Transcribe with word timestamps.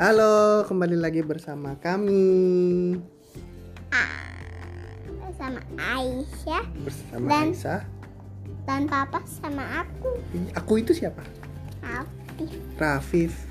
Halo, 0.00 0.64
kembali 0.64 0.96
lagi 0.96 1.20
bersama 1.20 1.76
kami 1.76 2.96
sama 5.36 5.60
Aisyah 5.76 6.64
bersama 6.80 7.28
Dan- 7.28 7.52
Aisyah. 7.52 7.80
dan 8.64 8.88
Papa 8.88 9.20
sama 9.24 9.84
aku 9.84 10.16
Aku 10.56 10.80
itu 10.80 10.96
siapa? 10.96 11.20
Altif 11.84 12.56
Rafif. 12.76 13.44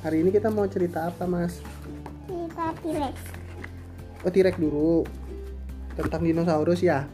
Hari 0.00 0.20
ini 0.20 0.28
kita 0.28 0.52
mau 0.52 0.68
cerita 0.68 1.08
apa, 1.08 1.24
Mas? 1.24 1.64
kita 2.28 2.76
T-Rex 2.80 3.16
Oh, 4.20 4.28
tirek 4.28 4.60
dulu. 4.60 5.08
Tentang 5.96 6.20
dinosaurus 6.20 6.84
ya. 6.84 7.08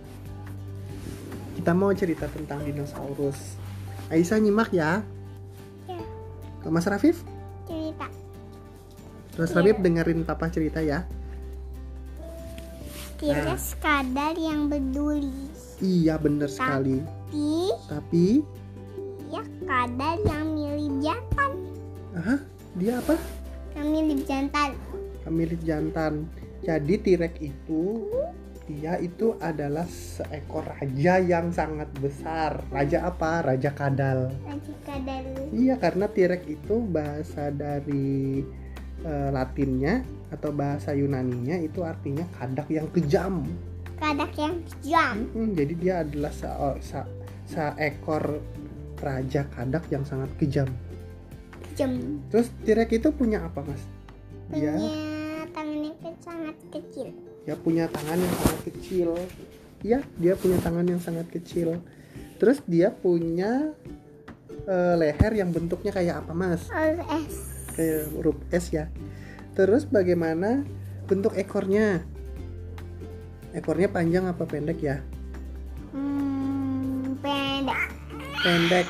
Kita 1.55 1.70
mau 1.70 1.95
cerita 1.95 2.27
tentang 2.27 2.66
dinosaurus. 2.66 3.59
Aisyah 4.10 4.42
nyimak 4.42 4.74
ya. 4.74 5.06
ya 5.87 6.02
Mas 6.66 6.83
Rafif? 6.83 7.23
Terus 9.32 9.50
Iya. 9.50 9.56
Rafif 9.59 9.77
dengerin 9.80 10.20
papa 10.22 10.46
cerita 10.48 10.80
ya. 10.80 11.04
T-Rex 13.16 13.78
kadar 13.78 14.34
yang 14.34 14.66
peduli 14.66 15.30
Iya, 15.78 16.18
bener 16.18 16.50
sekali. 16.50 16.98
di 17.30 17.70
Tapi, 17.87 18.26
ya 19.30 19.42
kadar 19.62 20.16
yang 20.20 20.46
mirip 20.52 20.95
jantan 21.00 21.52
ah, 22.12 22.38
dia 22.76 22.98
apa? 22.98 23.16
yang 23.73 23.88
mirip 23.88 24.20
jantan 24.26 24.76
Pemilik 25.23 25.62
jantan. 25.62 26.26
Jadi 26.60 26.98
T-Rex 26.98 27.34
itu 27.38 28.10
dia 28.66 28.98
itu 28.98 29.38
adalah 29.38 29.87
seekor 29.87 30.66
raja 30.66 31.18
yang 31.18 31.54
sangat 31.54 31.87
besar. 31.98 32.59
Raja 32.68 33.06
apa? 33.06 33.46
Raja 33.46 33.70
kadal. 33.70 34.34
Raja 34.42 34.74
kadar 34.82 35.23
Iya, 35.54 35.78
karena 35.78 36.10
T-Rex 36.10 36.42
itu 36.45 36.74
bahasa 36.82 37.54
dari 37.54 38.42
eh, 39.02 39.30
Latinnya 39.30 40.02
atau 40.30 40.50
bahasa 40.50 40.92
Yunaninya 40.92 41.58
itu 41.58 41.82
artinya 41.82 42.24
kadak 42.34 42.68
yang 42.68 42.88
kejam. 42.90 43.45
kadar 43.98 44.26
yang 44.34 44.58
kejam 44.66 45.14
Hmm, 45.30 45.54
jadi 45.54 45.74
dia 45.78 45.95
adalah 46.02 46.34
se- 46.34 46.50
se- 46.82 47.10
seekor 47.46 48.42
raja 48.98 49.46
kadak 49.48 49.86
yang 49.88 50.02
sangat 50.02 50.30
kejam. 50.36 50.66
kejam 51.70 52.18
Terus 52.26 52.50
T-Rex 52.62 52.90
itu 52.92 53.08
punya 53.10 53.46
apa, 53.46 53.62
Mas? 53.62 53.82
Dia 54.50 54.74
punya 54.74 54.98
tangannya 55.50 55.92
ke- 55.98 56.18
sangat 56.18 56.56
kecil 56.70 57.08
dia 57.42 57.58
punya 57.58 57.90
tangan 57.90 58.14
yang 58.16 58.34
sangat 58.38 58.60
kecil. 58.64 59.08
Iya, 59.82 59.98
dia 60.14 60.34
punya 60.38 60.58
tangan 60.62 60.86
yang 60.86 61.02
sangat 61.02 61.26
kecil. 61.26 61.82
Terus 62.38 62.62
dia 62.64 62.95
punya 62.95 63.74
eh, 64.62 64.94
leher 64.94 65.32
yang 65.34 65.50
bentuknya 65.50 65.91
kayak 65.91 66.22
apa, 66.22 66.30
Mas? 66.32 66.70
OS 66.70 67.51
Kayak 67.76 68.12
huruf 68.12 68.37
S 68.53 68.72
ya. 68.72 68.88
Terus 69.53 69.84
bagaimana 69.88 70.65
bentuk 71.09 71.37
ekornya? 71.37 72.04
Ekornya 73.53 73.92
panjang 73.92 74.25
apa 74.28 74.48
pendek 74.48 74.81
ya? 74.81 75.04
hmm, 75.92 77.20
pendek 77.20 77.88
Pendek. 78.41 78.88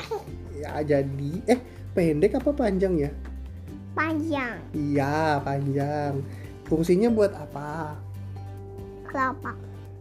Ya 0.54 0.78
jadi 0.86 1.32
eh 1.50 1.58
pendek 1.92 2.38
apa 2.38 2.54
panjang 2.54 2.94
ya? 2.94 3.10
panjang 3.92 4.56
Iya, 4.72 5.42
panjang. 5.42 6.22
Fungsinya 6.70 7.10
buat 7.12 7.34
apa? 7.34 7.98
kelopak 9.12 9.56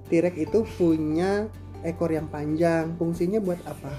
T-Rex 0.08 0.36
itu 0.40 0.64
punya 0.80 1.52
ekor 1.84 2.12
yang 2.12 2.32
panjang. 2.32 2.96
Fungsinya 2.96 3.44
buat 3.44 3.60
apa? 3.68 3.92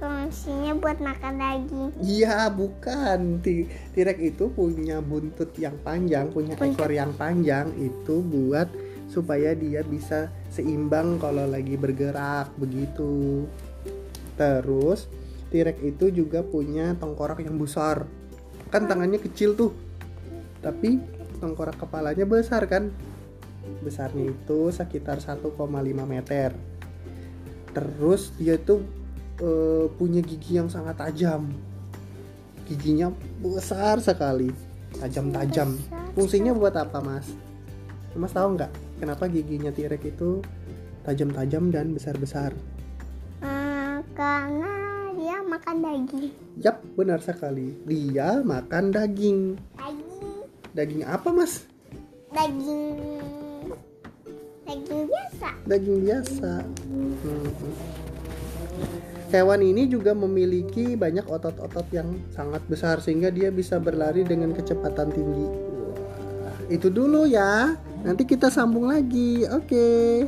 Fungsinya 0.00 0.72
buat 0.80 0.98
makan 0.98 1.34
daging 1.36 1.90
Iya, 2.00 2.48
bukan. 2.48 3.44
T- 3.44 3.68
T-Rex 3.92 4.18
itu 4.18 4.48
punya 4.48 5.04
buntut 5.04 5.52
yang 5.60 5.76
panjang, 5.84 6.32
punya 6.32 6.56
Buntut. 6.56 6.80
ekor 6.80 6.90
yang 6.90 7.12
panjang 7.14 7.68
itu 7.76 8.24
buat 8.24 8.66
supaya 9.06 9.52
dia 9.52 9.84
bisa 9.84 10.32
seimbang 10.48 11.20
kalau 11.20 11.44
lagi 11.44 11.76
bergerak 11.76 12.48
begitu. 12.56 13.44
Terus 14.34 15.06
T-Rex 15.52 15.76
itu 15.84 16.08
juga 16.10 16.40
punya 16.40 16.96
tengkorak 16.96 17.44
yang 17.44 17.60
besar. 17.60 18.08
Kan 18.72 18.88
tangannya 18.88 19.20
kecil 19.20 19.52
tuh. 19.52 19.76
Tapi 20.64 20.96
tengkorak 21.42 21.76
kepalanya 21.76 22.24
besar 22.24 22.64
kan? 22.64 22.88
Besarnya 23.84 24.32
itu 24.32 24.72
sekitar 24.72 25.20
1,5 25.20 25.52
meter. 26.06 26.56
Terus 27.70 28.32
dia 28.38 28.56
tuh 28.56 28.82
eh, 29.40 29.86
punya 29.96 30.20
gigi 30.20 30.60
yang 30.60 30.68
sangat 30.68 31.00
tajam. 31.00 31.50
Giginya 32.68 33.10
besar 33.42 33.98
sekali, 33.98 34.54
tajam-tajam. 35.02 35.74
Fungsinya 36.14 36.54
buat 36.54 36.76
apa, 36.78 37.02
Mas? 37.02 37.26
Mas 38.14 38.30
tahu 38.30 38.54
nggak 38.54 38.70
kenapa 39.02 39.26
giginya 39.26 39.74
T-Rex 39.74 40.02
itu 40.06 40.38
tajam-tajam 41.02 41.74
dan 41.74 41.90
besar-besar? 41.90 42.54
Eh, 43.42 43.96
karena 44.14 44.72
dia 45.18 45.42
makan 45.42 45.76
daging 45.82 46.30
Yap, 46.62 46.78
benar 46.94 47.18
sekali. 47.24 47.74
Dia 47.88 48.44
makan 48.44 48.94
daging. 48.94 49.58
daging 49.74 50.28
Daging 50.70 51.02
apa, 51.02 51.34
Mas? 51.34 51.66
daging 52.30 52.82
daging 54.62 55.02
biasa 55.10 55.48
Daging 55.66 55.98
biasa. 56.06 56.52
Hmm. 56.62 58.19
Hewan 59.30 59.62
ini 59.62 59.86
juga 59.86 60.10
memiliki 60.10 60.98
banyak 60.98 61.30
otot-otot 61.30 61.86
yang 61.94 62.18
sangat 62.34 62.66
besar 62.66 62.98
sehingga 62.98 63.30
dia 63.30 63.54
bisa 63.54 63.78
berlari 63.78 64.26
dengan 64.26 64.50
kecepatan 64.50 65.14
tinggi. 65.14 65.46
Wah, 66.42 66.58
itu 66.66 66.90
dulu 66.90 67.30
ya. 67.30 67.78
Nanti 68.02 68.26
kita 68.26 68.50
sambung 68.50 68.90
lagi. 68.90 69.46
Oke. 69.46 70.26